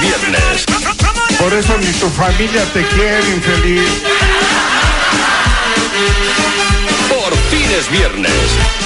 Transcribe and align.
Viernes. 0.00 0.64
Por 1.38 1.52
eso 1.52 1.76
ni 1.78 1.92
tu 1.92 2.08
familia 2.10 2.64
te 2.72 2.86
quiere, 2.88 3.28
infeliz. 3.30 4.02
Por 7.08 7.36
fines 7.50 7.90
viernes. 7.90 8.85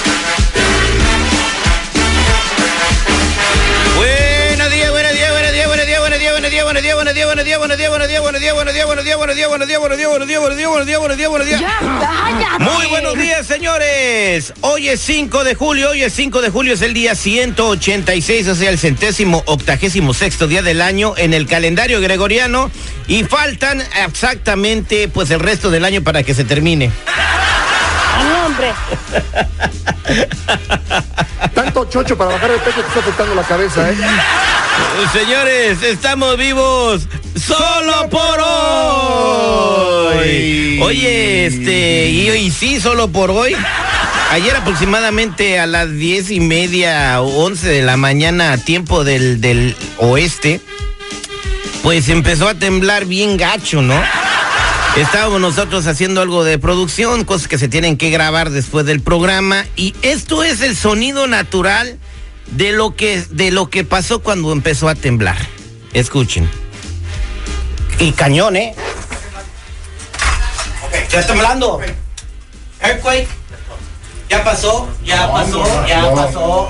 Buenos 6.71 6.83
días, 6.83 6.95
buenos 6.95 7.13
días, 7.13 7.27
buenos 7.27 7.45
días, 7.45 7.59
buenos 7.59 7.77
días, 7.77 7.89
buenos 7.89 8.09
días, 8.09 8.21
buenos 8.21 8.41
días, 8.41 8.55
buenos 8.55 8.73
días, 8.73 8.87
buenos 8.87 9.35
días, 9.35 9.47
buenos 9.49 9.67
días, 9.67 9.79
buenos 9.79 9.97
días, 9.97 10.09
buenos 10.09 10.27
días, 10.27 10.39
buenos 10.39 10.57
días, 10.57 10.69
buenos 10.69 10.87
días, 10.87 10.87
buenos 10.87 10.87
días, 10.87 10.99
buenos 10.99 11.17
días, 11.17 11.29
buenos 11.29 11.47
días. 11.47 11.61
Muy 12.59 12.85
buenos 12.87 13.17
días, 13.17 13.45
señores. 13.45 14.53
Hoy 14.61 14.87
es 14.87 15.01
5 15.01 15.43
de 15.43 15.55
julio, 15.55 15.89
hoy 15.89 16.03
es 16.03 16.13
5 16.13 16.41
de 16.41 16.49
julio, 16.49 16.73
es 16.73 16.81
el 16.81 16.93
día 16.93 17.15
186, 17.15 18.47
o 18.47 18.55
sea, 18.55 18.69
el 18.69 18.79
centésimo 18.79 19.43
octagésimo 19.47 20.13
sexto 20.13 20.47
día 20.47 20.61
del 20.61 20.81
año 20.81 21.13
en 21.17 21.33
el 21.33 21.45
calendario 21.45 21.99
gregoriano 21.99 22.71
y 23.05 23.25
faltan 23.25 23.83
exactamente 24.05 25.09
pues 25.09 25.29
el 25.31 25.41
resto 25.41 25.71
del 25.71 25.83
año 25.83 26.01
para 26.03 26.23
que 26.23 26.33
se 26.33 26.45
termine. 26.45 26.89
Hombre. 28.45 28.73
Tanto 31.53 31.85
chocho 31.85 32.17
para 32.17 32.31
bajar 32.31 32.51
el 32.51 32.59
pecho 32.59 32.81
te 32.81 32.87
está 32.87 32.99
afectando 32.99 33.35
la 33.35 33.43
cabeza, 33.43 33.89
¿eh? 33.89 33.95
Señores, 35.13 35.83
estamos 35.83 36.37
vivos 36.37 37.07
solo 37.35 38.09
por 38.09 38.39
hoy. 40.09 40.79
Oye, 40.81 41.45
este, 41.45 42.09
y 42.09 42.29
hoy 42.29 42.51
sí, 42.51 42.79
solo 42.79 43.07
por 43.09 43.31
hoy. 43.31 43.55
Ayer 44.31 44.55
aproximadamente 44.55 45.59
a 45.59 45.67
las 45.67 45.91
diez 45.91 46.31
y 46.31 46.39
media 46.39 47.21
o 47.21 47.43
once 47.43 47.67
de 47.67 47.81
la 47.81 47.97
mañana, 47.97 48.53
a 48.53 48.57
tiempo 48.57 49.03
del, 49.03 49.41
del 49.41 49.75
oeste, 49.97 50.61
pues 51.83 52.07
empezó 52.09 52.47
a 52.47 52.53
temblar 52.53 53.05
bien 53.05 53.35
gacho, 53.37 53.81
¿no? 53.81 54.01
Estábamos 54.97 55.39
nosotros 55.39 55.87
haciendo 55.87 56.21
algo 56.21 56.43
de 56.43 56.59
producción, 56.59 57.23
cosas 57.23 57.47
que 57.47 57.57
se 57.57 57.69
tienen 57.69 57.97
que 57.97 58.09
grabar 58.09 58.49
después 58.49 58.85
del 58.85 59.01
programa, 59.01 59.65
y 59.77 59.95
esto 60.01 60.43
es 60.43 60.61
el 60.61 60.75
sonido 60.75 61.27
natural 61.27 61.97
de 62.47 62.73
lo 62.73 62.95
que, 62.95 63.23
de 63.29 63.51
lo 63.51 63.69
que 63.69 63.85
pasó 63.85 64.19
cuando 64.19 64.51
empezó 64.51 64.89
a 64.89 64.95
temblar. 64.95 65.37
Escuchen. 65.93 66.49
Y 67.99 68.11
cañón, 68.11 68.57
¿eh? 68.57 68.75
Ya 71.09 71.21
está 71.21 71.33
temblando. 71.33 71.79
Earthquake. 72.81 73.27
Ya 74.29 74.43
pasó, 74.43 74.89
ya 75.03 75.31
pasó, 75.31 75.87
ya 75.87 76.13
pasó. 76.13 76.69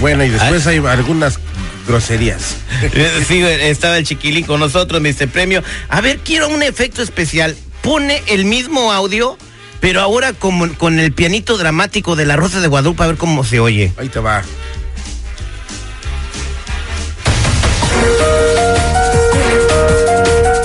Bueno, 0.00 0.24
y 0.24 0.28
después 0.28 0.66
hay 0.66 0.76
algunas 0.78 1.38
groserías. 1.88 2.56
Sí, 3.26 3.42
estaba 3.42 3.98
el 3.98 4.04
chiquilín 4.04 4.44
con 4.44 4.60
nosotros, 4.60 5.00
me 5.00 5.08
dice 5.08 5.26
premio. 5.26 5.62
A 5.88 6.00
ver, 6.00 6.18
quiero 6.18 6.48
un 6.48 6.62
efecto 6.62 7.02
especial. 7.02 7.56
Pone 7.82 8.22
el 8.26 8.44
mismo 8.44 8.92
audio, 8.92 9.36
pero 9.80 10.00
ahora 10.00 10.32
como, 10.32 10.72
con 10.74 11.00
el 11.00 11.12
pianito 11.12 11.56
dramático 11.58 12.14
de 12.14 12.26
la 12.26 12.36
Rosa 12.36 12.60
de 12.60 12.68
Guadalupe, 12.68 13.02
a 13.02 13.06
ver 13.08 13.16
cómo 13.16 13.44
se 13.44 13.58
oye. 13.58 13.92
Ahí 13.96 14.08
te 14.08 14.20
va. 14.20 14.42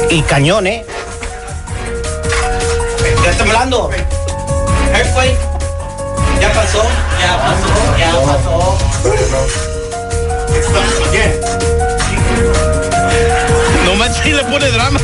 Y 0.09 0.21
cañón, 0.21 0.67
¿eh? 0.67 0.85
Ya 3.23 3.31
está 3.31 3.43
temblando. 3.43 3.89
Earthquake. 4.93 5.37
Ya 6.39 6.53
pasó, 6.53 6.83
ya 7.19 7.37
pasó, 7.41 7.97
ya 7.97 8.11
pasó. 8.25 9.72
No 13.85 13.95
manches, 13.95 14.25
le 14.35 14.43
pone 14.45 14.69
drama. 14.71 14.99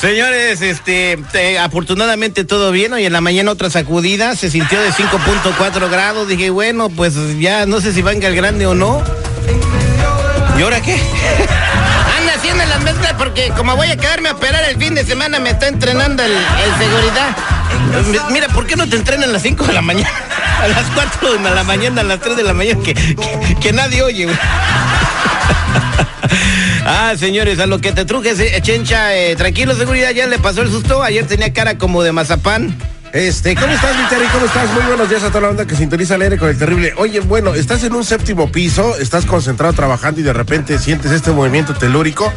Señores, 0.00 0.60
este, 0.60 1.18
te- 1.32 1.58
afortunadamente 1.58 2.44
todo 2.44 2.70
bien. 2.70 2.92
Hoy 2.92 3.06
en 3.06 3.12
la 3.12 3.20
mañana 3.20 3.50
otra 3.50 3.70
sacudida, 3.70 4.36
se 4.36 4.50
sintió 4.50 4.80
de 4.80 4.90
5.4 4.92 5.90
grados. 5.90 6.28
Dije, 6.28 6.50
bueno, 6.50 6.88
pues 6.90 7.14
ya 7.38 7.66
no 7.66 7.80
sé 7.80 7.92
si 7.92 8.02
venga 8.02 8.28
el 8.28 8.36
grande 8.36 8.66
o 8.66 8.74
no. 8.74 9.02
¿Y 10.58 10.62
ahora 10.62 10.80
qué? 10.80 10.94
Anda 12.18 12.34
haciendo 12.36 12.64
la 12.66 12.78
mezcla 12.78 13.16
porque 13.16 13.50
como 13.56 13.74
voy 13.76 13.88
a 13.88 13.96
quedarme 13.96 14.28
a 14.28 14.32
operar 14.32 14.62
el 14.68 14.76
fin 14.76 14.94
de 14.94 15.04
semana, 15.04 15.38
me 15.40 15.50
está 15.50 15.68
entrenando 15.68 16.22
el, 16.22 16.32
el 16.32 16.78
seguridad. 16.78 17.36
Mi- 18.10 18.32
Mira, 18.34 18.48
¿por 18.48 18.66
qué 18.66 18.76
no 18.76 18.88
te 18.88 18.96
entrenan 18.96 19.24
a 19.30 19.32
las 19.32 19.42
5 19.42 19.64
de 19.64 19.72
la 19.72 19.82
mañana? 19.82 20.10
A 20.62 20.68
las 20.68 20.86
4 20.94 21.34
de 21.34 21.50
la 21.50 21.64
mañana, 21.64 22.00
a 22.00 22.04
las 22.04 22.20
3 22.20 22.36
de 22.36 22.42
la 22.42 22.52
mañana, 22.54 22.82
que, 22.82 22.94
que, 23.60 23.72
nadie 23.72 24.02
oye. 24.02 24.28
Ah, 26.90 27.14
señores, 27.18 27.58
a 27.58 27.66
lo 27.66 27.80
que 27.80 27.92
te 27.92 28.06
trujes, 28.06 28.38
Chencha, 28.62 29.14
eh, 29.14 29.36
tranquilo, 29.36 29.74
seguridad, 29.74 30.10
ya 30.12 30.26
le 30.26 30.38
pasó 30.38 30.62
el 30.62 30.70
susto. 30.70 31.02
Ayer 31.02 31.26
tenía 31.26 31.52
cara 31.52 31.76
como 31.76 32.02
de 32.02 32.12
mazapán. 32.12 32.74
Este, 33.12 33.54
¿cómo 33.54 33.72
estás, 33.72 33.96
mi? 33.96 34.26
¿Cómo 34.28 34.44
estás? 34.44 34.70
Muy 34.72 34.82
buenos 34.82 35.08
días 35.08 35.22
a 35.22 35.28
toda 35.28 35.40
la 35.42 35.48
onda 35.48 35.66
que 35.66 35.74
sintoniza 35.74 36.16
el 36.16 36.22
aire 36.22 36.36
con 36.36 36.50
el 36.50 36.58
terrible. 36.58 36.92
Oye, 36.98 37.20
bueno, 37.20 37.54
estás 37.54 37.82
en 37.84 37.94
un 37.94 38.04
séptimo 38.04 38.52
piso, 38.52 38.96
estás 38.98 39.24
concentrado 39.24 39.72
trabajando 39.72 40.20
y 40.20 40.24
de 40.24 40.34
repente 40.34 40.78
sientes 40.78 41.12
este 41.12 41.30
movimiento 41.30 41.74
telúrico 41.74 42.30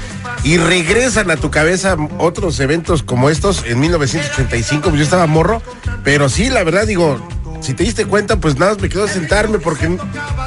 y 0.43 0.57
regresan 0.57 1.29
a 1.29 1.35
tu 1.35 1.51
cabeza 1.51 1.97
otros 2.19 2.59
eventos 2.61 3.03
como 3.03 3.29
estos 3.29 3.66
en 3.66 3.81
1985, 3.81 4.89
pues 4.89 4.97
yo 4.97 5.03
estaba 5.03 5.28
morro, 5.28 5.61
pero 6.05 6.29
sí, 6.29 6.49
la 6.49 6.63
verdad 6.63 6.88
digo, 6.88 7.19
si 7.61 7.73
te 7.73 7.83
diste 7.83 8.05
cuenta, 8.05 8.35
pues 8.38 8.57
nada, 8.57 8.75
me 8.81 8.89
quedo 8.89 9.07
sentarme 9.07 9.59
porque 9.59 9.97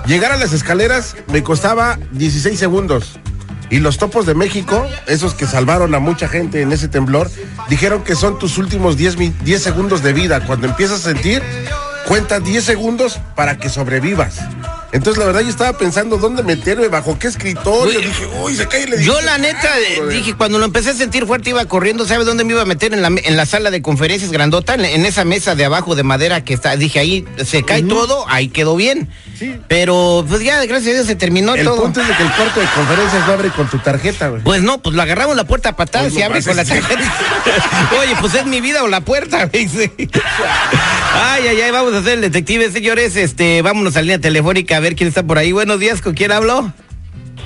llegar 0.07 0.33
a 0.33 0.37
las 0.37 0.53
escaleras 0.53 1.17
me 1.33 1.43
costaba 1.43 1.99
16 2.13 2.59
segundos. 2.59 3.19
Y 3.71 3.79
los 3.79 3.97
topos 3.99 4.27
de 4.27 4.35
México, 4.35 4.87
esos 5.07 5.35
que 5.35 5.47
salvaron 5.47 5.95
a 5.95 5.99
mucha 5.99 6.29
gente 6.29 6.61
en 6.61 6.71
ese 6.73 6.87
temblor, 6.89 7.31
dijeron 7.69 8.05
que 8.05 8.15
son 8.15 8.39
tus 8.39 8.59
últimos 8.59 8.97
10, 8.97 9.17
mi- 9.17 9.33
10 9.43 9.63
segundos 9.63 10.03
de 10.03 10.13
vida. 10.13 10.45
Cuando 10.47 10.67
empiezas 10.67 11.01
a 11.01 11.11
sentir, 11.13 11.43
cuenta 12.07 12.41
10 12.41 12.63
segundos 12.63 13.19
para 13.35 13.59
que 13.59 13.69
sobrevivas. 13.71 14.37
Entonces, 14.95 15.19
la 15.19 15.27
verdad, 15.27 15.41
yo 15.41 15.49
estaba 15.49 15.77
pensando 15.77 16.19
dónde 16.19 16.45
meterme, 16.45 16.87
bajo 16.87 17.19
qué 17.19 17.27
escritorio. 17.27 17.99
Uy, 17.99 18.07
dije, 18.07 18.29
uy, 18.41 18.55
se 18.55 18.69
cae 18.69 18.85
el 18.85 18.91
Yo 18.91 18.95
edificio". 18.97 19.21
la 19.23 19.39
neta 19.39 19.69
eh, 19.81 20.01
dije, 20.09 20.35
cuando 20.35 20.61
lo 20.61 20.65
empecé 20.65 20.91
a 20.91 20.95
sentir 20.95 21.27
fuerte 21.27 21.51
iba 21.51 21.65
corriendo, 21.65 22.07
¿sabes 22.07 22.27
dónde 22.27 22.45
me 22.45 22.53
iba 22.53 22.63
a 22.63 22.65
meter? 22.65 22.95
En 22.95 23.03
la, 23.03 23.09
en 23.09 23.37
la 23.37 23.45
sala 23.45 23.73
de 23.73 23.83
conferencias 23.83 24.31
grandota, 24.31 24.75
en, 24.75 24.85
en 24.85 25.05
esa 25.05 25.25
mesa 25.25 25.57
de 25.57 25.65
abajo 25.65 25.97
de 25.97 26.05
madera 26.05 26.45
que 26.45 26.55
está. 26.55 26.77
Dije, 26.77 27.01
ahí 27.01 27.25
se 27.45 27.65
cae 27.65 27.83
todo, 27.83 28.25
ahí 28.29 28.47
quedó 28.47 28.77
bien. 28.77 29.09
Sí. 29.39 29.57
Pero 29.69 30.25
pues 30.29 30.43
ya, 30.43 30.65
gracias 30.65 30.91
a 30.91 30.95
Dios, 30.95 31.07
se 31.07 31.17
terminó 31.17 31.55
El 31.55 31.65
todo. 31.65 31.83
punto 31.83 32.01
es 32.01 32.09
de 32.09 32.15
que 32.15 32.23
el 32.23 32.31
cuarto 32.33 32.61
de 32.61 32.67
conferencias 32.67 33.29
abre 33.29 33.49
con 33.51 33.69
tu 33.69 33.79
tarjeta, 33.79 34.29
güey. 34.29 34.43
Pues 34.43 34.63
no, 34.63 34.79
pues 34.79 34.95
lo 34.95 35.03
agarramos 35.03 35.35
la 35.37 35.45
puerta 35.45 35.71
a 35.71 35.77
patadas 35.77 36.09
Pues 36.13 36.21
y 36.21 36.23
abre 36.23 36.43
con 36.43 36.57
la 36.57 36.65
tarjeta. 36.65 37.13
Oye, 38.01 38.15
pues 38.21 38.35
es 38.35 38.47
mi 38.47 38.61
vida 38.61 38.83
o 38.85 38.89
la 38.89 39.01
puerta, 39.01 39.47
dice. 39.53 39.93
Ay, 41.15 41.49
ay, 41.49 41.61
ay, 41.61 41.71
vamos 41.71 41.95
a 41.95 41.99
hacer 41.99 42.15
el 42.15 42.21
detective, 42.21 42.71
señores. 42.71 43.17
Este, 43.17 43.63
vámonos 43.63 43.95
a 43.97 43.99
la 43.99 44.03
línea 44.03 44.19
telefónica 44.21 44.77
a 44.77 44.81
ver 44.81 44.95
quién 44.95 45.09
está 45.09 45.23
por 45.23 45.39
ahí. 45.39 45.53
Buenos 45.53 45.81
días, 45.81 46.01
¿con 46.01 46.15
quién 46.15 46.31
hablo? 46.33 46.73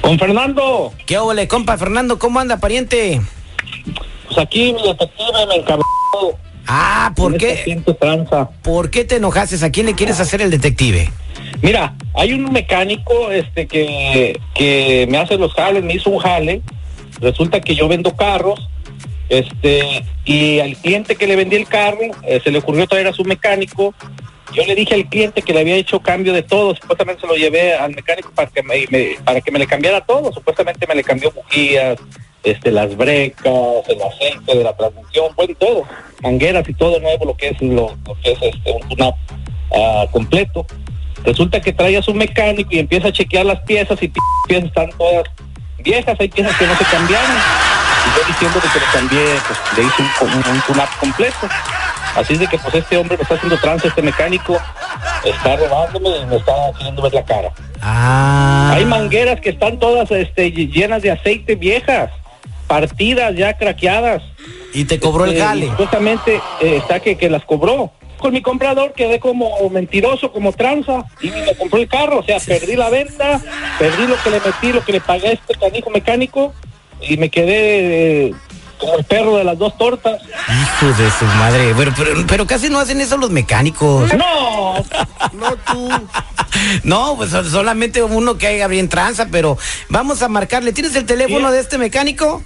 Con 0.00 0.18
Fernando, 0.18 0.92
¿Qué 1.06 1.18
óvole, 1.18 1.48
compa 1.48 1.76
Fernando? 1.76 2.18
¿Cómo 2.18 2.38
anda, 2.38 2.58
pariente? 2.58 3.20
pues 4.26 4.38
aquí 4.38 4.72
mi 4.74 4.82
detective 4.82 5.46
me 5.48 5.56
encabró. 5.56 5.84
Ah, 6.66 7.12
¿por 7.16 7.36
qué? 7.38 7.82
¿Por 8.62 8.90
qué 8.90 9.04
te 9.04 9.16
enojaste? 9.16 9.64
¿A 9.64 9.70
quién 9.70 9.86
le 9.86 9.94
quieres 9.94 10.20
hacer 10.20 10.42
el 10.42 10.50
detective? 10.50 11.10
Mira, 11.62 11.94
hay 12.14 12.32
un 12.32 12.52
mecánico 12.52 13.30
este 13.30 13.66
que, 13.66 14.38
que 14.54 15.06
me 15.10 15.18
hace 15.18 15.36
los 15.36 15.52
jales, 15.54 15.82
me 15.82 15.94
hizo 15.94 16.10
un 16.10 16.18
jale. 16.18 16.62
Resulta 17.20 17.60
que 17.60 17.74
yo 17.74 17.88
vendo 17.88 18.14
carros, 18.14 18.68
este, 19.28 20.04
y 20.24 20.60
al 20.60 20.76
cliente 20.76 21.16
que 21.16 21.26
le 21.26 21.36
vendí 21.36 21.56
el 21.56 21.66
carro, 21.66 22.00
eh, 22.22 22.40
se 22.42 22.50
le 22.50 22.58
ocurrió 22.58 22.86
traer 22.86 23.08
a 23.08 23.12
su 23.12 23.24
mecánico 23.24 23.94
Yo 24.54 24.64
le 24.64 24.74
dije 24.74 24.94
al 24.94 25.06
cliente 25.08 25.42
que 25.42 25.52
le 25.52 25.60
había 25.60 25.76
hecho 25.76 26.00
cambio 26.00 26.32
de 26.32 26.42
todo, 26.42 26.74
supuestamente 26.74 27.20
se 27.20 27.26
lo 27.26 27.34
llevé 27.34 27.74
al 27.74 27.94
mecánico 27.94 28.30
para 28.34 28.50
que 28.50 28.62
me, 28.62 28.86
para 29.24 29.40
que 29.40 29.50
me 29.50 29.58
le 29.58 29.66
cambiara 29.66 30.00
todo, 30.00 30.32
supuestamente 30.32 30.86
me 30.86 30.94
le 30.94 31.04
cambió 31.04 31.30
bujías, 31.30 31.98
este, 32.42 32.70
las 32.70 32.96
brecas, 32.96 33.52
el 33.88 34.00
aceite 34.00 34.56
de 34.56 34.64
la 34.64 34.74
transmisión, 34.74 35.32
bueno, 35.36 35.54
todo, 35.58 35.84
mangueras 36.22 36.66
y 36.68 36.72
todo 36.72 36.98
nuevo, 37.00 37.26
lo 37.26 37.36
que 37.36 37.48
es 37.48 37.60
lo, 37.60 37.94
que 38.22 38.32
es 38.32 38.38
este, 38.40 38.72
un 38.72 38.88
tune-up 38.88 39.14
ah, 39.74 40.06
completo. 40.10 40.66
Resulta 41.28 41.60
que 41.60 41.74
trae 41.74 41.94
a 41.94 42.00
su 42.02 42.14
mecánico 42.14 42.70
y 42.72 42.78
empieza 42.78 43.08
a 43.08 43.12
chequear 43.12 43.44
las 43.44 43.60
piezas 43.60 44.02
y 44.02 44.10
piezas 44.46 44.68
están 44.68 44.88
todas 44.96 45.24
viejas, 45.76 46.16
hay 46.18 46.28
piezas 46.30 46.56
que 46.56 46.66
no 46.66 46.74
se 46.74 46.84
cambiaron. 46.84 47.36
Y 48.06 48.18
yo 48.18 48.26
diciendo 48.28 48.58
que 48.62 48.78
le 48.78 48.86
cambié, 48.90 49.34
pues 49.46 49.58
le 49.76 49.82
hice 49.84 50.02
un, 50.22 50.30
un, 50.30 50.56
un 50.56 50.60
tune-up 50.62 50.88
completo. 50.98 51.46
Así 52.16 52.32
es 52.32 52.38
de 52.38 52.46
que 52.46 52.56
pues 52.56 52.74
este 52.76 52.96
hombre 52.96 53.18
me 53.18 53.24
está 53.24 53.34
haciendo 53.34 53.58
trance, 53.58 53.88
este 53.88 54.00
mecánico 54.00 54.58
está 55.22 55.56
robándome 55.56 56.08
y 56.16 56.24
me 56.24 56.36
está 56.36 56.52
haciendo 56.74 57.02
ver 57.02 57.12
la 57.12 57.22
cara. 57.22 57.52
Ah. 57.82 58.72
Hay 58.74 58.86
mangueras 58.86 59.38
que 59.42 59.50
están 59.50 59.78
todas 59.78 60.10
este, 60.10 60.50
llenas 60.50 61.02
de 61.02 61.10
aceite 61.10 61.56
viejas, 61.56 62.10
partidas 62.66 63.36
ya 63.36 63.52
craqueadas. 63.52 64.22
Y 64.72 64.86
te 64.86 64.98
cobró 64.98 65.26
el 65.26 65.32
Este, 65.32 65.42
gale. 65.44 65.66
Supuestamente 65.66 66.40
eh, 66.62 66.78
está 66.78 67.00
que, 67.00 67.18
que 67.18 67.28
las 67.28 67.44
cobró. 67.44 67.92
Con 68.18 68.32
mi 68.32 68.42
comprador 68.42 68.92
quedé 68.94 69.20
como 69.20 69.48
mentiroso, 69.70 70.32
como 70.32 70.52
tranza, 70.52 71.04
y 71.20 71.30
me 71.30 71.54
compró 71.56 71.78
el 71.78 71.88
carro. 71.88 72.18
O 72.18 72.22
sea, 72.24 72.38
perdí 72.40 72.74
la 72.76 72.90
venta, 72.90 73.40
perdí 73.78 74.06
lo 74.06 74.16
que 74.22 74.30
le 74.30 74.40
metí, 74.40 74.72
lo 74.72 74.84
que 74.84 74.92
le 74.92 75.00
pagué 75.00 75.28
a 75.28 75.32
este 75.32 75.54
canijo 75.54 75.90
mecánico, 75.90 76.52
y 77.00 77.16
me 77.16 77.30
quedé 77.30 78.26
eh, 78.28 78.34
como 78.78 78.96
el 78.96 79.04
perro 79.04 79.36
de 79.36 79.44
las 79.44 79.56
dos 79.58 79.76
tortas. 79.78 80.20
Hijo 80.22 80.86
de 81.00 81.10
su 81.12 81.24
madre. 81.26 81.72
Pero, 81.76 81.92
pero, 81.96 82.10
pero 82.26 82.46
casi 82.46 82.68
no 82.68 82.78
hacen 82.80 83.00
eso 83.00 83.16
los 83.16 83.30
mecánicos. 83.30 84.12
No, 84.14 84.74
No 85.32 85.56
tú. 85.70 85.88
No, 86.82 87.14
pues 87.16 87.30
sol- 87.30 87.48
solamente 87.48 88.02
uno 88.02 88.36
que 88.36 88.46
haya 88.48 88.66
bien 88.66 88.88
tranza, 88.88 89.28
pero 89.30 89.56
vamos 89.90 90.22
a 90.22 90.28
marcarle. 90.28 90.72
¿Tienes 90.72 90.96
el 90.96 91.04
teléfono 91.06 91.48
Sí. 91.48 91.54
de 91.54 91.60
este 91.60 91.78
mecánico? 91.78 92.42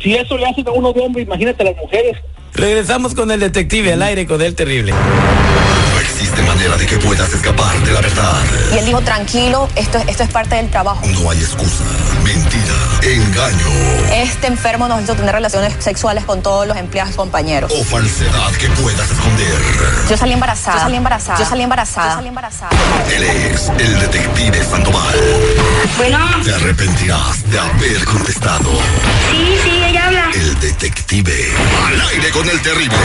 si 0.00 0.14
eso 0.14 0.38
le 0.38 0.46
hacen 0.46 0.66
a 0.68 0.70
uno 0.70 0.92
de 0.92 1.00
hombre, 1.00 1.22
imagínate 1.22 1.62
a 1.62 1.66
las 1.66 1.76
mujeres. 1.76 2.16
Regresamos 2.60 3.14
con 3.14 3.30
el 3.30 3.40
detective 3.40 3.94
al 3.94 4.02
aire 4.02 4.26
con 4.26 4.40
el 4.42 4.54
terrible. 4.54 4.92
No 4.92 5.98
existe 6.00 6.42
manera 6.42 6.76
de 6.76 6.84
que 6.86 6.98
puedas 6.98 7.32
escapar 7.32 7.74
de 7.80 7.92
la 7.92 8.00
verdad. 8.02 8.34
Y 8.74 8.78
él 8.78 8.84
dijo, 8.84 9.00
tranquilo, 9.00 9.66
esto, 9.76 9.98
esto 10.06 10.22
es 10.24 10.28
parte 10.28 10.56
del 10.56 10.68
trabajo. 10.68 11.00
No 11.06 11.30
hay 11.30 11.38
excusa, 11.38 11.84
mentira, 12.22 12.74
engaño 13.02 13.66
Este 14.12 14.46
enfermo 14.46 14.88
nos 14.88 15.02
hizo 15.02 15.14
tener 15.14 15.34
relaciones 15.34 15.72
sexuales 15.78 16.24
con 16.24 16.42
todos 16.42 16.66
los 16.66 16.76
empleados 16.76 17.14
y 17.14 17.16
compañeros. 17.16 17.72
o 17.74 17.82
falsedad 17.84 18.52
que 18.52 18.68
puedas 18.82 19.10
esconder. 19.10 19.54
Yo 20.10 20.16
salí 20.18 20.32
embarazada. 20.34 20.76
Yo 20.76 20.82
salí 20.84 20.96
embarazada. 20.96 21.38
Yo 21.38 21.44
salí 21.46 21.62
embarazada. 21.62 22.08
Yo 22.08 22.14
salí 22.16 22.28
embarazada. 22.28 22.70
Él 23.14 23.22
es 23.22 23.68
el 23.78 23.98
detective 24.00 24.62
Sandoval. 24.64 25.14
Bueno, 25.96 26.18
Te 26.44 26.52
arrepentirás 26.52 27.50
de 27.50 27.58
haber 27.58 28.04
contestado. 28.04 28.70
sí, 29.30 29.56
sí, 29.64 29.82
ella 29.82 30.06
habla. 30.06 30.30
El 30.34 30.60
detective 30.60 31.52
al 31.86 32.00
aire 32.08 32.30
con 32.30 32.48
el 32.48 32.60
terrible. 32.60 32.96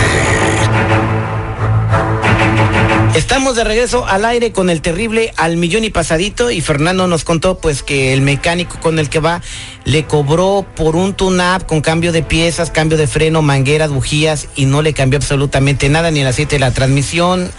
Estamos 3.15 3.55
de 3.55 3.63
regreso 3.63 4.05
al 4.05 4.25
aire 4.25 4.51
con 4.51 4.69
el 4.69 4.81
terrible 4.81 5.33
al 5.37 5.55
millón 5.55 5.85
y 5.85 5.89
pasadito 5.89 6.51
y 6.51 6.59
Fernando 6.59 7.07
nos 7.07 7.23
contó 7.23 7.57
pues 7.59 7.81
que 7.81 8.11
el 8.11 8.19
mecánico 8.21 8.77
con 8.81 8.99
el 8.99 9.09
que 9.09 9.19
va 9.19 9.41
le 9.85 10.05
cobró 10.05 10.65
por 10.75 10.97
un 10.97 11.13
tune-up 11.13 11.65
con 11.65 11.79
cambio 11.79 12.11
de 12.11 12.23
piezas, 12.23 12.71
cambio 12.71 12.97
de 12.97 13.07
freno, 13.07 13.41
mangueras, 13.41 13.89
bujías 13.89 14.47
y 14.55 14.65
no 14.65 14.81
le 14.81 14.93
cambió 14.93 15.17
absolutamente 15.17 15.87
nada 15.87 16.11
ni 16.11 16.19
el 16.19 16.27
aceite 16.27 16.55
de 16.55 16.59
la 16.59 16.71
transmisión 16.71 17.49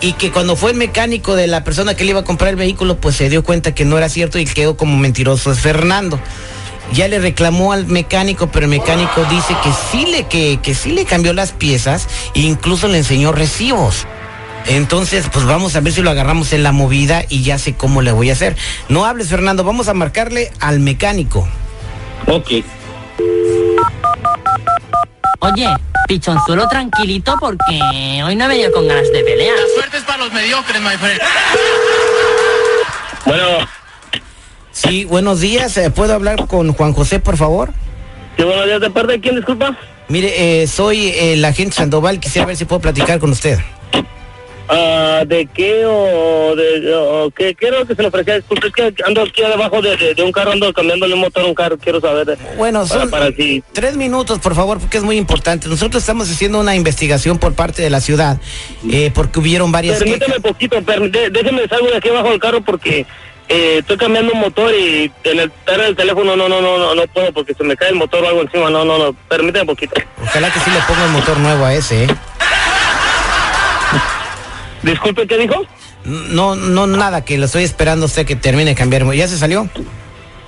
y 0.00 0.12
que 0.12 0.30
cuando 0.30 0.56
fue 0.56 0.72
el 0.72 0.76
mecánico 0.76 1.36
de 1.36 1.46
la 1.46 1.64
persona 1.64 1.94
que 1.94 2.04
le 2.04 2.10
iba 2.10 2.20
a 2.20 2.24
comprar 2.24 2.50
el 2.50 2.56
vehículo 2.56 2.96
pues 2.98 3.16
se 3.16 3.28
dio 3.28 3.42
cuenta 3.42 3.74
que 3.74 3.84
no 3.84 3.96
era 3.96 4.08
cierto 4.08 4.38
y 4.38 4.44
quedó 4.44 4.76
como 4.76 4.96
mentiroso 4.96 5.52
es 5.52 5.60
Fernando. 5.60 6.20
Ya 6.92 7.08
le 7.08 7.18
reclamó 7.18 7.72
al 7.72 7.86
mecánico, 7.86 8.48
pero 8.48 8.66
el 8.66 8.70
mecánico 8.70 9.24
dice 9.24 9.56
que 9.62 9.70
sí 9.90 10.06
le, 10.06 10.26
que, 10.28 10.60
que 10.62 10.74
sí 10.74 10.92
le 10.92 11.04
cambió 11.04 11.32
las 11.32 11.50
piezas 11.50 12.06
e 12.34 12.40
incluso 12.40 12.86
le 12.86 12.98
enseñó 12.98 13.32
recibos. 13.32 14.06
Entonces, 14.66 15.26
pues 15.32 15.44
vamos 15.46 15.76
a 15.76 15.80
ver 15.80 15.92
si 15.92 16.02
lo 16.02 16.10
agarramos 16.10 16.52
en 16.52 16.62
la 16.62 16.72
movida 16.72 17.24
y 17.28 17.42
ya 17.42 17.58
sé 17.58 17.74
cómo 17.74 18.02
le 18.02 18.12
voy 18.12 18.30
a 18.30 18.34
hacer. 18.34 18.56
No 18.88 19.04
hables, 19.04 19.28
Fernando, 19.28 19.64
vamos 19.64 19.88
a 19.88 19.94
marcarle 19.94 20.52
al 20.60 20.80
mecánico. 20.80 21.48
Ok. 22.26 22.64
Oye, 25.40 25.68
pichonzuelo 26.08 26.68
tranquilito 26.68 27.34
porque 27.40 28.22
hoy 28.24 28.36
no 28.36 28.44
he 28.44 28.48
venido 28.48 28.72
con 28.72 28.86
ganas 28.88 29.10
de 29.12 29.22
pelear. 29.22 29.56
suerte 29.74 29.98
es 29.98 30.02
para 30.04 30.18
los 30.24 30.32
mediocres, 30.32 30.80
my 30.80 30.96
friend. 30.96 31.20
Bueno, 33.24 33.44
Sí, 34.72 35.04
buenos 35.04 35.40
días. 35.40 35.76
eh, 35.78 35.90
¿Puedo 35.90 36.14
hablar 36.14 36.46
con 36.46 36.72
Juan 36.72 36.92
José, 36.92 37.18
por 37.18 37.36
favor? 37.36 37.70
qué 38.36 38.44
buenos 38.44 38.66
días 38.66 38.80
de 38.80 38.90
parte 38.90 39.12
de 39.12 39.20
quién, 39.20 39.36
disculpa. 39.36 39.76
Mire, 40.08 40.62
eh, 40.62 40.66
soy 40.66 41.10
el 41.16 41.44
agente 41.44 41.74
Sandoval. 41.76 42.20
Quisiera 42.20 42.46
ver 42.46 42.56
si 42.56 42.64
puedo 42.66 42.80
platicar 42.80 43.18
con 43.18 43.30
usted. 43.30 43.58
Ah, 44.68 45.22
¿De 45.26 45.46
qué 45.46 45.84
o 45.86 46.54
de 46.56 46.92
o 46.94 47.30
qué, 47.30 47.54
qué 47.54 47.68
era 47.68 47.78
lo 47.78 47.86
que 47.86 47.94
se 47.94 48.02
le 48.02 48.08
ofrecía? 48.08 48.34
Disculpe, 48.36 48.66
es 48.66 48.72
que 48.72 48.94
ando 49.06 49.22
aquí 49.22 49.42
debajo 49.42 49.80
de, 49.80 49.96
de- 49.96 50.14
de 50.14 50.22
un 50.24 50.32
carro, 50.32 50.52
ando 50.52 50.72
cambiándole 50.72 51.14
un 51.14 51.20
motor 51.20 51.44
a 51.44 51.46
un 51.46 51.54
carro, 51.54 51.78
quiero 51.78 52.00
saber. 52.00 52.36
Bueno, 52.56 52.84
para, 52.86 53.00
son 53.02 53.10
para 53.10 53.28
tres 53.72 53.96
minutos, 53.96 54.40
por 54.40 54.54
favor, 54.56 54.78
porque 54.80 54.96
es 54.98 55.04
muy 55.04 55.16
importante. 55.16 55.68
Nosotros 55.68 56.02
estamos 56.02 56.28
haciendo 56.30 56.58
una 56.58 56.74
investigación 56.74 57.38
por 57.38 57.54
parte 57.54 57.80
de 57.82 57.90
la 57.90 58.00
ciudad, 58.00 58.38
eh, 58.90 59.12
porque 59.14 59.38
hubieron 59.38 59.70
varias 59.70 59.98
Permíteme 59.98 60.26
quejas. 60.34 60.42
poquito, 60.42 60.82
per- 60.82 61.10
de- 61.12 61.30
déjeme 61.30 61.68
salgo 61.68 61.86
de 61.88 61.96
aquí 61.98 62.08
abajo 62.08 62.30
del 62.30 62.40
carro 62.40 62.60
porque 62.62 63.06
eh, 63.48 63.76
estoy 63.78 63.96
cambiando 63.96 64.32
un 64.32 64.40
motor 64.40 64.74
y 64.74 65.08
en 65.22 65.38
el, 65.38 65.52
en 65.68 65.80
el 65.80 65.94
teléfono 65.94 66.34
no, 66.34 66.48
no, 66.48 66.60
no, 66.60 66.76
no, 66.78 66.94
no 66.96 67.02
puedo 67.14 67.32
porque 67.32 67.54
se 67.54 67.62
me 67.62 67.76
cae 67.76 67.90
el 67.90 67.94
motor 67.94 68.24
o 68.24 68.28
algo 68.28 68.42
encima, 68.42 68.68
no, 68.70 68.84
no, 68.84 68.98
no, 68.98 69.12
permíteme 69.28 69.64
poquito. 69.66 69.94
Ojalá 70.20 70.52
que 70.52 70.58
sí 70.58 70.70
le 70.72 70.80
ponga 70.88 71.04
el 71.04 71.12
motor 71.12 71.38
nuevo 71.38 71.64
a 71.64 71.72
ese, 71.72 72.04
¿eh? 72.04 72.08
Disculpe, 74.86 75.26
¿qué 75.26 75.36
dijo? 75.38 75.62
No, 76.04 76.54
no, 76.54 76.86
nada, 76.86 77.24
que 77.24 77.36
lo 77.36 77.46
estoy 77.46 77.64
esperando 77.64 78.06
usted 78.06 78.24
que 78.24 78.36
termine 78.36 78.70
de 78.70 78.74
cambiar. 78.76 79.04
¿Ya 79.12 79.28
se 79.28 79.36
salió? 79.36 79.68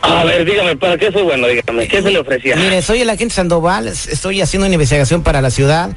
A 0.01 0.25
ver, 0.25 0.45
dígame, 0.45 0.77
¿para 0.77 0.97
qué 0.97 1.11
soy 1.11 1.23
bueno? 1.23 1.49
Dígame, 1.49 1.89
¿qué 1.89 2.01
se 2.03 2.11
le 2.11 2.19
ofrecía? 2.21 2.55
Mire, 2.57 2.81
soy 2.83 3.01
el 3.01 3.11
agente 3.11 3.35
Sandoval, 3.35 3.89
es- 3.89 4.07
estoy 4.07 4.41
haciendo 4.41 4.67
una 4.67 4.75
investigación 4.75 5.23
para 5.25 5.43
la 5.43 5.51
ciudad 5.51 5.91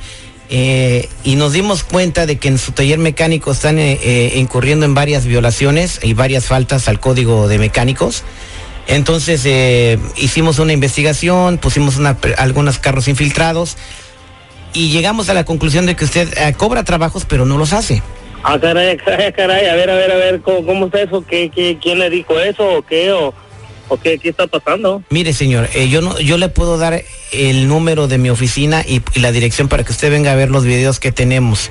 eh, 0.50 1.08
y 1.24 1.36
nos 1.36 1.54
dimos 1.54 1.84
cuenta 1.84 2.26
de 2.26 2.38
que 2.38 2.48
en 2.48 2.58
su 2.58 2.72
taller 2.72 2.98
mecánico 2.98 3.52
están 3.52 3.78
eh, 3.78 4.00
eh, 4.02 4.34
incurriendo 4.38 4.86
en 4.88 4.96
varias 4.96 5.26
violaciones 5.26 6.00
y 6.02 6.14
varias 6.16 6.46
faltas 6.48 6.88
al 6.88 7.00
código 7.00 7.48
de 7.48 7.60
mecánicos. 7.60 8.24
Entonces 8.88 9.44
eh, 9.46 10.00
hicimos 10.18 10.58
una 10.58 10.74
investigación, 10.74 11.60
pusimos 11.60 11.98
una, 11.98 12.18
algunos 12.38 12.80
carros 12.80 13.08
infiltrados 13.08 13.78
y 14.74 14.90
llegamos 14.90 15.30
a 15.30 15.36
la 15.36 15.44
conclusión 15.46 15.86
de 15.86 15.96
que 15.96 16.06
usted 16.06 16.28
cobra 16.58 16.84
trabajos 16.84 17.26
pero 17.26 17.46
no 17.46 17.58
los 17.60 17.72
hace. 17.72 18.02
Ah, 18.44 18.60
caray, 18.60 18.98
caray, 19.06 19.32
caray, 19.34 19.68
a 19.68 19.76
ver, 19.76 19.90
a 19.90 19.96
ver, 19.96 20.12
a 20.12 20.16
ver, 20.16 20.42
¿cómo, 20.42 20.66
cómo 20.66 20.86
está 20.88 21.02
eso? 21.02 21.24
¿Qué, 21.26 21.50
qué, 21.50 21.78
¿Quién 21.82 22.00
le 22.00 22.10
dijo 22.10 22.40
eso 22.40 22.78
o 22.78 22.82
qué? 22.82 23.12
¿O, 23.12 23.34
o 23.88 23.98
qué, 23.98 24.18
qué 24.18 24.30
está 24.30 24.48
pasando? 24.48 25.04
Mire, 25.10 25.34
señor, 25.34 25.70
eh, 25.74 25.90
yo 25.90 26.02
no, 26.02 26.20
yo 26.20 26.38
le 26.38 26.50
puedo 26.50 26.78
dar 26.78 27.04
el 27.32 27.68
número 27.68 28.08
de 28.08 28.18
mi 28.18 28.30
oficina 28.30 28.84
y, 28.88 29.02
y 29.14 29.20
la 29.20 29.32
dirección 29.32 29.68
para 29.68 29.84
que 29.84 29.92
usted 29.92 30.10
venga 30.10 30.32
a 30.32 30.36
ver 30.36 30.50
los 30.50 30.64
videos 30.66 31.00
que 31.00 31.12
tenemos. 31.12 31.70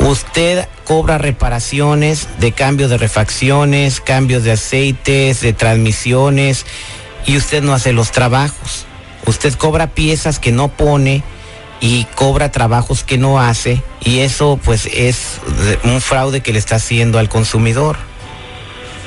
Usted 0.00 0.66
cobra 0.84 1.18
reparaciones 1.18 2.28
de 2.38 2.52
cambio 2.52 2.88
de 2.88 2.96
refacciones, 2.96 4.00
cambios 4.00 4.44
de 4.44 4.52
aceites, 4.52 5.42
de 5.42 5.52
transmisiones 5.52 6.64
y 7.26 7.36
usted 7.36 7.62
no 7.62 7.74
hace 7.74 7.92
los 7.92 8.10
trabajos. 8.10 8.86
Usted 9.26 9.52
cobra 9.54 9.88
piezas 9.88 10.38
que 10.38 10.52
no 10.52 10.68
pone 10.68 11.22
y 11.80 12.04
cobra 12.14 12.52
trabajos 12.52 13.04
que 13.04 13.18
no 13.18 13.40
hace 13.40 13.82
y 14.04 14.20
eso 14.20 14.58
pues 14.64 14.86
es 14.86 15.40
un 15.84 16.00
fraude 16.00 16.42
que 16.42 16.52
le 16.52 16.58
está 16.58 16.76
haciendo 16.76 17.18
al 17.18 17.28
consumidor. 17.28 17.96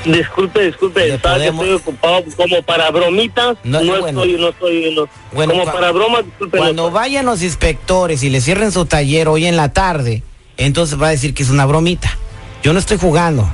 Disculpe, 0.04 0.66
disculpe, 0.66 1.18
sabe 1.18 1.44
que 1.44 1.48
estoy 1.48 1.72
ocupado 1.72 2.24
como 2.36 2.62
para 2.62 2.90
bromitas, 2.90 3.56
no, 3.64 3.80
estoy, 3.80 4.36
no 4.36 4.48
estoy, 4.50 4.94
no. 4.94 5.08
Bueno, 5.32 5.54
como 5.54 5.64
para 5.64 5.92
bromas, 5.92 6.26
disculpe. 6.26 6.58
Cuando 6.58 6.90
vayan 6.90 7.24
los 7.24 7.42
inspectores 7.42 8.22
y 8.22 8.28
le 8.28 8.42
cierren 8.42 8.70
su 8.70 8.84
taller 8.84 9.28
hoy 9.28 9.46
en 9.46 9.56
la 9.56 9.72
tarde, 9.72 10.22
entonces 10.58 11.00
va 11.00 11.06
a 11.08 11.10
decir 11.10 11.32
que 11.32 11.42
es 11.42 11.48
una 11.48 11.64
bromita. 11.64 12.18
Yo 12.62 12.74
no 12.74 12.78
estoy 12.78 12.98
jugando. 12.98 13.50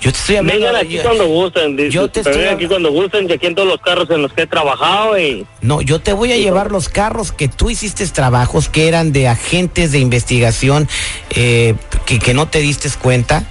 Yo 0.00 0.12
te 0.12 0.18
estoy 0.18 0.36
hablando. 0.36 0.64
Vengan 0.66 0.76
aquí 0.76 0.94
yo- 0.96 1.02
cuando 1.02 1.26
gusten, 1.26 1.76
yo 1.90 2.08
te 2.08 2.20
estoy 2.20 2.36
vengan 2.36 2.54
aquí 2.54 2.66
cuando 2.66 2.92
gusten, 2.92 3.26
que 3.26 3.34
aquí 3.34 3.46
en 3.46 3.54
todos 3.54 3.68
los 3.68 3.80
carros 3.80 4.08
en 4.10 4.22
los 4.22 4.32
que 4.32 4.42
he 4.42 4.46
trabajado 4.46 5.18
y... 5.18 5.44
No, 5.60 5.80
yo 5.82 5.98
te 6.00 6.12
voy 6.12 6.32
a 6.32 6.36
llevar 6.36 6.70
los 6.70 6.88
carros 6.88 7.32
que 7.32 7.48
tú 7.48 7.68
hiciste 7.70 8.06
trabajos 8.06 8.68
que 8.68 8.86
eran 8.88 9.12
de 9.12 9.26
agentes 9.28 9.90
de 9.92 9.98
investigación 9.98 10.88
eh, 11.30 11.74
que, 12.06 12.18
que 12.20 12.32
no 12.34 12.46
te 12.46 12.60
diste 12.60 12.88
cuenta 13.02 13.44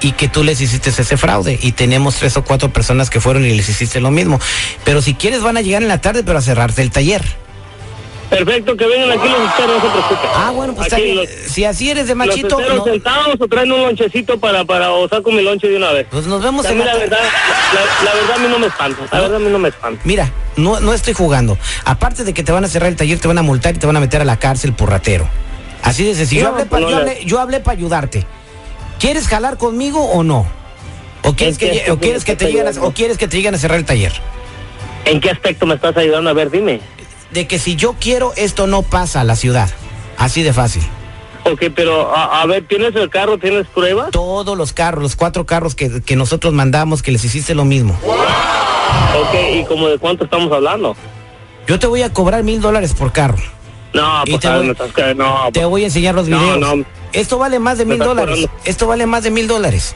y 0.00 0.12
que 0.12 0.28
tú 0.28 0.42
les 0.44 0.60
hiciste 0.60 0.90
ese 0.90 1.16
fraude 1.16 1.58
y 1.62 1.72
tenemos 1.72 2.16
tres 2.16 2.36
o 2.36 2.44
cuatro 2.44 2.70
personas 2.72 3.08
que 3.08 3.20
fueron 3.20 3.44
y 3.46 3.54
les 3.54 3.68
hiciste 3.68 4.00
lo 4.00 4.10
mismo. 4.10 4.38
Pero 4.84 5.00
si 5.00 5.14
quieres 5.14 5.40
van 5.42 5.56
a 5.56 5.62
llegar 5.62 5.82
en 5.82 5.88
la 5.88 6.00
tarde 6.00 6.22
pero 6.24 6.38
a 6.38 6.42
cerrarte 6.42 6.82
el 6.82 6.90
taller. 6.90 7.22
Perfecto, 8.38 8.76
que 8.76 8.86
vengan 8.86 9.10
aquí 9.12 9.28
los 9.28 9.48
espero, 9.48 9.68
no 9.74 9.80
se 9.80 9.88
preocupe. 9.88 10.28
Ah, 10.34 10.50
bueno, 10.54 10.74
pues 10.74 10.92
Aquí 10.92 11.12
los- 11.14 11.28
Si 11.28 11.64
así 11.64 11.90
eres 11.90 12.08
de 12.08 12.14
machito, 12.14 12.60
¿Los 12.60 12.76
no- 12.78 12.84
sentados 12.84 13.36
o 13.40 13.48
traen 13.48 13.70
un 13.72 13.82
lonchecito 13.82 14.38
para, 14.38 14.64
para, 14.64 14.92
o 14.92 15.08
saco 15.08 15.30
mi 15.32 15.42
lonche 15.42 15.68
de 15.68 15.76
una 15.76 15.92
vez? 15.92 16.06
pues 16.10 16.26
nos 16.26 16.42
vemos 16.42 16.64
en 16.66 16.78
la 16.78 16.84
la 16.86 16.96
verdad, 16.96 17.18
la, 17.18 18.04
la 18.04 18.14
verdad 18.14 18.36
a 18.36 18.38
mí 18.38 18.46
no 18.50 18.58
me 18.58 18.66
espanta, 18.66 19.02
la 19.12 19.20
verdad 19.20 19.36
a 19.36 19.40
mí 19.40 19.48
no 19.50 19.58
me 19.58 19.68
espanta. 19.68 20.00
Mira, 20.04 20.30
no, 20.56 20.80
no 20.80 20.92
estoy 20.92 21.14
jugando. 21.14 21.56
Aparte 21.84 22.24
de 22.24 22.34
que 22.34 22.42
te 22.42 22.52
van 22.52 22.64
a 22.64 22.68
cerrar 22.68 22.88
el 22.88 22.96
taller, 22.96 23.18
te 23.18 23.28
van 23.28 23.38
a 23.38 23.42
multar 23.42 23.74
y 23.74 23.78
te 23.78 23.86
van 23.86 23.96
a 23.96 24.00
meter 24.00 24.20
a 24.20 24.24
la 24.24 24.36
cárcel 24.38 24.72
por 24.72 24.90
ratero. 24.90 25.28
Así 25.82 26.04
de 26.04 26.14
sencillo. 26.14 26.44
No, 26.44 26.48
yo 26.48 26.52
hablé 26.54 26.66
para 26.66 26.80
no 26.82 27.12
yo 27.24 27.40
hablé, 27.40 27.60
para 27.60 27.76
ayudarte. 27.76 28.24
¿Quieres 28.98 29.28
jalar 29.28 29.58
conmigo 29.58 30.02
o 30.04 30.22
no? 30.22 30.46
¿O 31.22 31.34
quieres 31.34 31.54
¿En 31.54 31.58
que, 31.58 31.70
qué 31.70 31.86
lle- 31.86 31.90
o 31.92 31.98
quieres 31.98 32.24
que 32.24 32.36
te 32.36 32.46
lleguen 32.46 32.68
a, 32.68 32.80
o 32.82 32.92
quieres 32.92 33.18
que 33.18 33.28
te 33.28 33.36
lleguen 33.36 33.54
a 33.54 33.58
cerrar 33.58 33.78
el 33.78 33.84
taller? 33.84 34.12
¿En 35.04 35.20
qué 35.20 35.30
aspecto 35.30 35.66
me 35.66 35.74
estás 35.74 35.94
ayudando? 35.96 36.30
A 36.30 36.32
ver, 36.32 36.50
dime. 36.50 36.80
De 37.34 37.46
que 37.46 37.58
si 37.58 37.76
yo 37.76 37.94
quiero, 38.00 38.32
esto 38.36 38.66
no 38.66 38.82
pasa 38.82 39.20
a 39.20 39.24
la 39.24 39.36
ciudad. 39.36 39.68
Así 40.16 40.42
de 40.42 40.52
fácil. 40.52 40.82
Ok, 41.44 41.64
pero 41.76 42.14
a, 42.16 42.40
a 42.40 42.46
ver, 42.46 42.66
¿tienes 42.66 42.94
el 42.96 43.10
carro? 43.10 43.36
¿Tienes 43.36 43.66
pruebas? 43.66 44.10
Todos 44.12 44.56
los 44.56 44.72
carros, 44.72 45.02
los 45.02 45.16
cuatro 45.16 45.44
carros 45.44 45.74
que, 45.74 46.00
que 46.00 46.16
nosotros 46.16 46.54
mandamos, 46.54 47.02
que 47.02 47.12
les 47.12 47.22
hiciste 47.24 47.54
lo 47.54 47.64
mismo. 47.66 47.98
Ok, 48.02 49.34
¿y 49.54 49.64
como 49.64 49.88
de 49.88 49.98
cuánto 49.98 50.24
estamos 50.24 50.50
hablando? 50.52 50.96
Yo 51.66 51.78
te 51.78 51.86
voy 51.86 52.02
a 52.02 52.12
cobrar 52.12 52.42
mil 52.44 52.60
dólares 52.60 52.94
por 52.94 53.12
carro. 53.12 53.36
No, 53.92 54.22
pues 54.26 54.40
te 54.40 54.48
voy- 54.48 54.66
no, 55.16 55.46
Te 55.52 55.60
pues, 55.60 55.66
voy 55.66 55.82
a 55.82 55.86
enseñar 55.86 56.14
los 56.14 56.28
No, 56.28 56.38
videos. 56.38 56.58
no. 56.78 56.84
Esto 57.12 57.38
vale 57.38 57.58
más 57.58 57.78
de 57.78 57.84
mil 57.84 57.98
dólares. 57.98 58.46
Esto 58.64 58.86
vale 58.86 59.06
más 59.06 59.22
de 59.24 59.30
mil 59.30 59.46
dólares. 59.46 59.94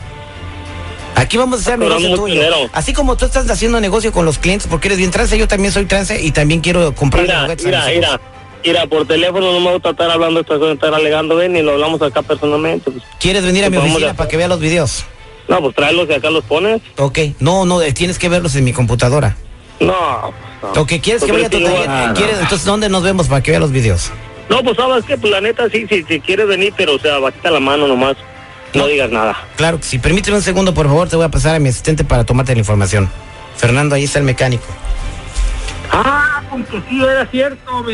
Aquí 1.18 1.36
vamos 1.36 1.58
a 1.58 1.62
hacer 1.62 1.78
negocio 1.78 2.14
tuyo. 2.14 2.34
dinero. 2.34 2.56
Así 2.72 2.92
como 2.92 3.16
tú 3.16 3.24
estás 3.26 3.48
haciendo 3.50 3.80
negocio 3.80 4.12
con 4.12 4.24
los 4.24 4.38
clientes 4.38 4.68
porque 4.68 4.88
eres 4.88 4.98
bien 4.98 5.10
trance, 5.10 5.36
yo 5.36 5.48
también 5.48 5.72
soy 5.72 5.86
trance 5.86 6.20
y 6.22 6.30
también 6.30 6.60
quiero 6.60 6.94
comprar 6.94 7.24
Mira, 7.24 7.42
juguetes 7.42 7.66
mira, 7.66 7.84
mira, 7.86 8.20
mira, 8.64 8.86
por 8.86 9.06
teléfono 9.06 9.52
no 9.52 9.60
me 9.60 9.72
gusta 9.72 9.90
estar 9.90 10.10
hablando 10.10 10.40
estas 10.40 10.58
cosas, 10.58 10.74
estar 10.74 10.94
alegando, 10.94 11.36
ven, 11.36 11.56
y 11.56 11.62
lo 11.62 11.72
hablamos 11.72 12.00
acá 12.02 12.22
personalmente. 12.22 12.90
pues. 12.90 13.02
¿Quieres 13.18 13.44
venir 13.44 13.64
a 13.64 13.66
¿Qué 13.66 13.70
mi 13.70 13.76
oficina 13.78 14.14
para 14.14 14.28
que 14.28 14.36
vea 14.36 14.48
los 14.48 14.60
videos? 14.60 15.04
No, 15.48 15.60
pues 15.60 15.74
tráelos 15.74 16.08
y 16.10 16.12
acá 16.12 16.30
los 16.30 16.44
pones. 16.44 16.82
Ok. 16.98 17.18
No, 17.40 17.64
no, 17.64 17.80
eh, 17.82 17.92
tienes 17.92 18.18
que 18.18 18.28
verlos 18.28 18.54
en 18.54 18.64
mi 18.64 18.72
computadora. 18.72 19.36
No, 19.80 20.34
pues, 20.60 20.74
no. 20.74 20.82
Ok, 20.82 20.92
¿quieres 21.02 21.24
que 21.24 21.32
vaya 21.32 21.46
a 21.46 21.50
tu 21.50 21.62
taller? 21.62 21.88
Ah. 21.88 22.14
Entonces, 22.16 22.64
¿dónde 22.64 22.88
nos 22.88 23.02
vemos 23.02 23.28
para 23.28 23.42
que 23.42 23.50
vea 23.52 23.60
los 23.60 23.72
videos? 23.72 24.10
No, 24.48 24.62
pues 24.62 24.76
sabes 24.76 25.04
que, 25.04 25.16
pues 25.16 25.30
la 25.32 25.40
neta, 25.40 25.68
sí, 25.70 25.86
sí, 25.88 26.04
si 26.08 26.20
quieres 26.20 26.46
venir, 26.48 26.72
pero 26.76 26.94
o 26.96 26.98
sea, 26.98 27.18
bajita 27.18 27.50
la 27.50 27.60
mano 27.60 27.86
nomás. 27.86 28.16
No 28.74 28.86
digas 28.86 29.10
nada. 29.10 29.36
Claro 29.56 29.78
que 29.78 29.84
sí. 29.84 29.98
Permíteme 29.98 30.36
un 30.36 30.42
segundo, 30.42 30.74
por 30.74 30.86
favor. 30.86 31.08
Te 31.08 31.16
voy 31.16 31.24
a 31.24 31.30
pasar 31.30 31.54
a 31.54 31.58
mi 31.58 31.68
asistente 31.68 32.04
para 32.04 32.24
tomarte 32.24 32.52
la 32.54 32.58
información. 32.60 33.08
Fernando, 33.56 33.94
ahí 33.94 34.04
está 34.04 34.18
el 34.18 34.24
mecánico. 34.24 34.64
Ah, 35.90 36.42
con 36.50 36.64
que 36.64 36.82
sí 36.88 37.02
era 37.02 37.26
cierto, 37.26 37.84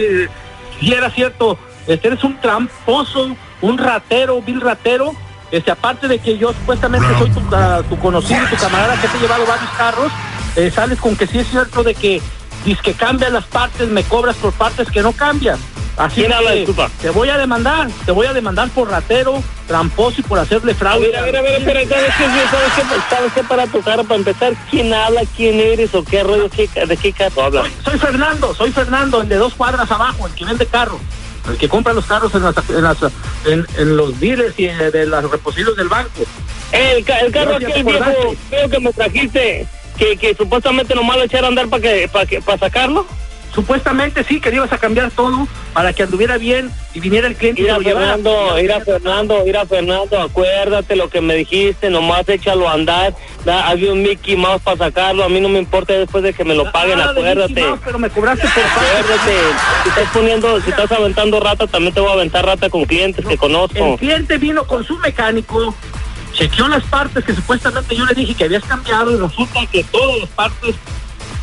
sí 0.81 0.93
era 0.93 1.11
cierto. 1.11 1.59
Este 1.87 2.09
eres 2.09 2.25
un 2.25 2.41
tramposo, 2.41 3.37
un 3.61 3.79
ratero, 3.79 4.41
vil 4.43 4.61
ratero. 4.61 5.13
Este, 5.51 5.71
aparte 5.71 6.09
de 6.09 6.19
que 6.19 6.37
yo 6.37 6.53
supuestamente 6.53 7.07
soy 7.19 7.31
tu, 7.31 7.47
ca- 7.49 7.83
tu 7.89 7.97
conocido, 7.99 8.41
tu 8.51 8.57
camarada 8.57 9.01
que 9.01 9.07
te 9.07 9.17
he 9.17 9.21
llevado 9.21 9.47
varios 9.47 9.71
carros, 9.77 10.11
eh, 10.57 10.71
sales 10.75 10.99
con 10.99 11.15
que 11.17 11.27
sí 11.29 11.39
es 11.39 11.49
cierto 11.49 11.85
de 11.85 11.95
que 11.95 12.21
dices 12.65 12.83
que 12.83 12.95
cambias 12.95 13.31
las 13.31 13.45
partes, 13.45 13.89
me 13.89 14.03
cobras 14.03 14.35
por 14.37 14.53
partes 14.55 14.91
que 14.91 15.01
no 15.03 15.13
cambias. 15.13 15.59
Así 15.97 16.23
¿Quién 16.23 16.33
habla? 16.33 16.53
Disculpa. 16.53 16.91
te 17.01 17.11
voy 17.11 17.29
a 17.29 17.39
demandar, 17.39 17.89
te 18.05 18.11
voy 18.11 18.27
a 18.27 18.33
demandar 18.33 18.69
por 18.71 18.91
ratero, 18.91 19.41
tramposo 19.69 20.21
y 20.21 20.25
por 20.25 20.39
hacerle 20.41 20.75
fraude. 20.75 21.17
a 21.17 21.23
ver, 21.23 21.37
a 21.37 21.43
ver, 21.43 21.55
espera, 21.61 21.81
¿sabes 21.89 22.13
qué? 22.19 22.25
¿Sabes 22.25 22.73
qué? 22.75 23.15
¿Sabes 23.15 23.33
qué? 23.33 23.45
Para 23.45 23.67
para 24.03 24.17
empezar, 24.17 24.55
¿quién 24.71 24.93
habla? 24.93 25.23
¿Quién 25.37 25.61
eres? 25.61 25.95
¿O 25.95 26.03
qué 26.05 26.25
rollo? 26.25 26.49
¿Qué, 26.51 26.69
¿De 26.87 26.97
qué 26.97 27.13
carro 27.13 27.45
hablas? 27.45 27.67
Soy, 27.85 27.93
soy 27.93 27.99
Fernando, 28.01 28.55
soy 28.55 28.73
Fernando, 28.73 29.21
el 29.23 29.29
de 29.29 29.37
dos 29.37 29.55
cuadras 29.55 29.89
abajo, 29.91 30.27
el 30.27 30.35
que 30.35 30.45
vende 30.45 30.67
carros, 30.67 31.01
el 31.49 31.57
que 31.59 31.69
compra 31.69 31.93
los 31.93 32.07
carros 32.07 32.35
en, 32.35 32.43
las- 32.43 32.71
en, 32.71 32.83
las- 32.83 33.13
en- 33.47 33.67
en 33.79 33.97
los 33.97 34.19
dealers 34.19 34.59
y 34.59 34.67
eh, 34.67 34.91
de 34.91 35.07
los 35.07 35.31
repositorios 35.31 35.77
del 35.77 35.89
banco. 35.89 36.11
El, 36.73 36.99
el 37.09 37.33
carro 37.33 37.55
aquel 37.55 37.85
viejo 37.85 38.35
feo 38.51 38.69
que 38.69 38.81
me 38.81 38.93
trajiste, 38.93 39.67
que, 39.97 40.17
que 40.17 40.35
supuestamente 40.35 40.93
nomás 40.97 41.19
lo 41.19 41.23
echar 41.23 41.45
a 41.45 41.47
andar 41.49 41.69
para 41.69 41.83
que, 41.83 42.09
para 42.09 42.27
que, 42.27 42.41
para 42.43 42.59
sacarlo. 42.59 43.07
Supuestamente 43.55 44.25
sí, 44.25 44.41
que 44.41 44.51
le 44.51 44.57
ibas 44.57 44.73
a 44.73 44.79
cambiar 44.79 45.11
todo 45.13 45.47
para 45.73 45.93
que 45.93 46.03
anduviera 46.03 46.39
bien 46.39 46.71
y 46.93 47.01
viniera 47.01 47.29
el 47.29 47.37
cliente 47.37 47.61
y 47.61 47.65
Mira 47.65 47.75
lo 47.77 47.83
llevara. 47.83 48.07
Fernando, 48.15 48.55
mira 48.57 48.81
Fernando, 48.81 49.43
mira 49.45 49.67
Fernando, 49.67 50.21
acuérdate 50.21 50.97
lo 50.97 51.09
que 51.09 51.21
me 51.21 51.35
dijiste, 51.37 51.89
nomás 51.89 52.29
échalo 52.29 52.69
a 52.69 52.73
andar, 52.73 53.15
da, 53.45 53.69
había 53.69 53.93
un 53.93 54.03
Mickey 54.03 54.37
Mouse 54.37 54.61
para 54.63 54.77
sacarlo, 54.79 55.23
a 55.23 55.29
mí 55.29 55.41
no 55.41 55.49
me 55.49 55.61
importa 55.61 55.93
después 55.93 56.25
de 56.25 56.33
que 56.33 56.45
me 56.45 56.55
lo 56.55 56.71
paguen, 56.73 57.01
Ah, 57.01 57.13
Mickey 57.15 57.23
acuérdate. 57.31 57.61
Mouse, 57.67 57.81
pero 57.85 57.99
me 58.01 58.11
cobraste 58.11 58.49
por 58.49 58.65
Acuérdate, 58.65 59.33
si 59.85 59.89
estás 59.91 60.09
poniendo, 60.13 60.61
si 60.61 60.71
estás 60.71 60.91
aventando 60.91 61.39
rata, 61.41 61.67
también 61.69 61.95
te 61.95 62.01
voy 62.01 62.11
a 62.11 62.15
aventar 62.15 62.45
rata 62.45 62.69
con 62.71 62.85
clientes 62.87 63.25
que 63.25 63.37
conozco. 63.39 63.79
El 63.93 63.99
cliente 63.99 64.37
vino 64.39 64.65
con 64.67 64.85
su 64.85 64.99
mecánico, 64.99 65.75
chequeó 66.33 66.67
las 66.67 66.83
partes 66.85 67.25
que 67.25 67.33
supuestamente 67.35 67.95
yo 67.95 68.05
le 68.05 68.15
dije 68.15 68.35
que 68.35 68.45
habías 68.45 68.65
cambiado 68.65 69.13
y 69.13 69.17
resulta 69.17 69.61
que 69.71 69.85
todas 69.85 70.19
las 70.19 70.29
partes, 70.31 70.75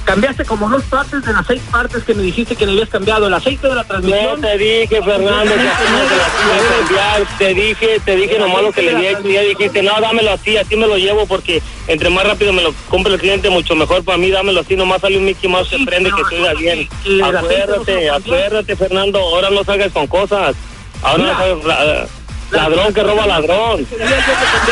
cambiaste 0.03 0.46
como 0.46 0.70
dos 0.70 0.84
partes 0.84 1.24
de 1.25 1.34
las 1.34 1.46
seis 1.48 1.62
partes 1.72 2.03
que 2.03 2.13
me 2.13 2.24
dijiste 2.24 2.55
que 2.55 2.65
le 2.65 2.74
habías 2.74 2.89
cambiado, 2.89 3.27
el 3.27 3.34
aceite 3.34 3.67
de 3.67 3.75
la 3.75 3.81
No 3.84 3.88
transmisión. 3.88 4.41
te 4.41 4.58
dije, 4.58 5.01
Fernando, 5.03 5.53
que 5.53 5.60
así 5.62 5.84
no 5.91 6.00
te 6.00 6.88
cambiar. 6.88 7.55
Dije, 7.55 8.01
te 8.05 8.15
dije 8.15 8.39
nomás 8.39 8.63
lo 8.63 8.72
que 8.72 8.81
le 8.81 8.96
dije. 8.96 9.17
Y 9.24 9.34
ya 9.34 9.41
dijiste, 9.41 9.81
no, 9.84 10.00
dámelo 10.01 10.31
así, 10.31 10.58
así 10.58 10.75
me 10.75 10.88
lo 10.88 10.98
llevo 10.98 11.25
porque 11.25 11.62
entre 11.88 12.10
más 12.10 12.25
rápido 12.25 12.53
me 12.53 12.62
lo 12.63 12.74
compre 12.89 13.13
el 13.13 13.20
cliente, 13.20 13.50
mucho 13.50 13.75
mejor 13.75 14.03
para 14.03 14.17
mí. 14.17 14.29
Dámelo 14.31 14.62
así, 14.62 14.75
nomás 14.75 15.01
sale 15.01 15.17
un 15.17 15.25
Mickey 15.25 15.50
Mouse 15.50 15.70
que 15.70 15.86
prende 15.86 16.12
que 16.12 16.24
se 16.29 16.36
oiga 16.41 16.53
bien. 16.53 16.88
y 17.05 17.17
se 17.17 17.24
Acuérdate, 17.24 18.10
acuérdate, 18.10 18.75
Fernando. 18.75 19.20
Ahora 19.20 19.50
no 19.50 19.63
salgas 19.63 19.91
con 19.91 20.08
cosas. 20.08 20.55
Ahora 21.03 21.24
no 21.24 21.38
salgas. 21.38 22.10
Ladrón 22.51 22.93
que 22.93 23.01
roba 23.01 23.25
ladrón. 23.27 23.88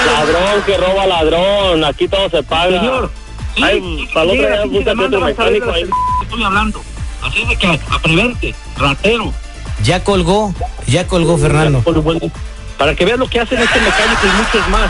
Ladrón 0.05 0.61
que 0.65 0.77
roba 0.77 1.07
ladrón. 1.07 1.83
Aquí 1.85 2.07
todo 2.07 2.29
se 2.29 2.43
paga. 2.43 2.79
Señor, 2.79 3.09
Ay, 3.61 4.09
para 4.13 4.25
la 4.25 4.31
sí, 4.33 4.39
otra 4.39 4.49
vez 4.49 4.59
aquí 4.59 4.69
búscate 4.69 4.89
demanda, 4.89 5.17
otro 5.17 5.19
vas 5.19 5.39
a 5.39 5.43
ver 5.43 5.53
mecánico 5.53 5.65
la 5.65 5.73
ahí. 5.73 5.83
que 5.83 6.25
Estoy 6.25 6.43
hablando. 6.43 6.81
Así 7.21 7.45
de 7.45 7.55
que 7.55 7.67
a 7.67 7.99
prevente, 7.99 8.55
ratero. 8.77 9.33
Ya 9.83 10.03
colgó, 10.03 10.53
ya 10.87 11.07
colgó 11.07 11.37
Fernando. 11.37 11.83
Para 12.77 12.95
que 12.95 13.05
veas 13.05 13.19
lo 13.19 13.27
que 13.27 13.39
hacen 13.39 13.59
este 13.59 13.79
mecánico 13.79 14.21
y 14.23 14.37
muchos 14.37 14.69
más. 14.69 14.89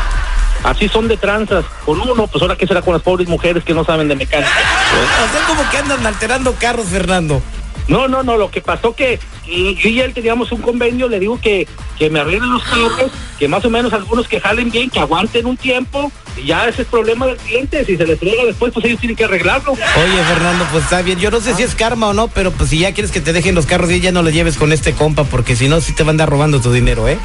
Así 0.63 0.89
son 0.89 1.07
de 1.07 1.17
tranzas. 1.17 1.65
Con 1.85 2.01
uno, 2.01 2.27
pues 2.27 2.41
ahora 2.41 2.55
qué 2.55 2.67
será 2.67 2.81
con 2.81 2.93
las 2.93 3.01
pobres 3.01 3.27
mujeres 3.27 3.63
que 3.63 3.73
no 3.73 3.83
saben 3.83 4.07
de 4.07 4.15
mecánica. 4.15 4.51
O 4.51 5.31
sea, 5.31 5.47
como 5.47 5.69
que 5.69 5.77
andan 5.77 6.05
alterando 6.05 6.53
carros, 6.53 6.87
Fernando. 6.87 7.41
No, 7.87 8.07
no, 8.07 8.23
no, 8.23 8.37
lo 8.37 8.51
que 8.51 8.61
pasó 8.61 8.93
que 8.93 9.19
y 9.49 9.75
yo 9.75 9.89
y 9.89 9.99
él 10.01 10.13
teníamos 10.13 10.51
un 10.51 10.61
convenio, 10.61 11.07
le 11.07 11.19
digo 11.19 11.39
que, 11.41 11.67
que 11.97 12.09
me 12.09 12.19
arreglen 12.19 12.51
los 12.51 12.63
carros, 12.63 13.11
que 13.37 13.47
más 13.47 13.65
o 13.65 13.69
menos 13.69 13.91
algunos 13.93 14.27
que 14.27 14.39
jalen 14.39 14.69
bien, 14.69 14.89
que 14.89 14.99
aguanten 14.99 15.45
un 15.45 15.57
tiempo, 15.57 16.11
y 16.37 16.47
ya 16.47 16.67
ese 16.67 16.83
es 16.83 16.87
problema 16.87 17.25
del 17.25 17.37
cliente, 17.37 17.83
si 17.85 17.97
se 17.97 18.05
les 18.05 18.19
friega 18.19 18.45
después, 18.45 18.71
pues 18.73 18.85
ellos 18.85 18.99
tienen 18.99 19.15
que 19.15 19.25
arreglarlo. 19.25 19.71
Oye, 19.71 20.23
Fernando, 20.27 20.65
pues 20.71 20.83
está 20.83 21.01
bien. 21.01 21.19
Yo 21.19 21.31
no 21.31 21.41
sé 21.41 21.53
si 21.55 21.63
es 21.63 21.75
karma 21.75 22.07
o 22.07 22.13
no, 22.13 22.27
pero 22.27 22.51
pues 22.51 22.69
si 22.69 22.79
ya 22.79 22.93
quieres 22.93 23.11
que 23.11 23.21
te 23.21 23.33
dejen 23.33 23.55
los 23.55 23.65
carros 23.65 23.91
y 23.91 23.99
ya 23.99 24.11
no 24.11 24.21
los 24.21 24.33
lleves 24.33 24.57
con 24.57 24.71
este 24.71 24.93
compa, 24.93 25.23
porque 25.23 25.55
si 25.55 25.67
no, 25.67 25.81
sí 25.81 25.93
te 25.93 26.03
van 26.03 26.09
a 26.09 26.11
andar 26.11 26.29
robando 26.29 26.61
tu 26.61 26.71
dinero, 26.71 27.07
¿eh? 27.07 27.17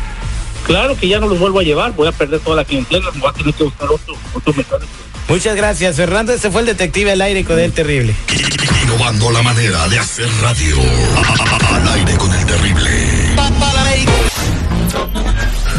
Claro 0.66 0.96
que 0.96 1.08
ya 1.08 1.20
no 1.20 1.28
los 1.28 1.38
vuelvo 1.38 1.60
a 1.60 1.62
llevar, 1.62 1.92
voy 1.92 2.08
a 2.08 2.12
perder 2.12 2.40
toda 2.40 2.56
la 2.56 2.64
clientela, 2.64 3.10
me 3.12 3.20
voy 3.20 3.30
a 3.30 3.32
tener 3.32 3.54
que 3.54 3.64
buscar 3.64 3.88
otro, 3.90 4.14
otro 4.32 4.54
mecánico. 4.54 4.92
Muchas 5.28 5.56
gracias, 5.56 5.96
Fernando. 5.96 6.32
Ese 6.32 6.50
fue 6.50 6.60
el 6.60 6.66
detective 6.66 7.12
al 7.12 7.20
aire 7.22 7.44
con 7.44 7.58
el 7.58 7.72
terrible. 7.72 8.14
Innovando 8.84 9.30
la 9.30 9.42
manera 9.42 9.88
de 9.88 9.98
hacer 9.98 10.28
radio. 10.42 10.76
Al 11.74 11.88
aire 11.88 12.16
con 12.16 12.32
el 12.34 12.46
terrible. 12.46 12.90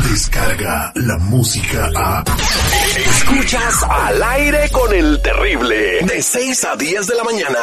Descarga 0.09 0.91
la 0.95 1.17
música 1.17 1.89
a. 1.95 2.23
Escuchas 2.97 3.83
al 3.83 4.23
aire 4.23 4.69
con 4.71 4.93
el 4.93 5.21
terrible. 5.21 5.99
De 6.03 6.21
6 6.21 6.65
a 6.65 6.75
10 6.75 7.07
de 7.07 7.15
la 7.15 7.23
mañana. 7.23 7.59